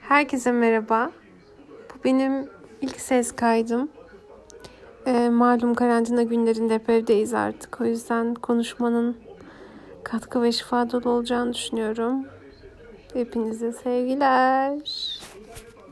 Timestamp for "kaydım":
3.32-3.88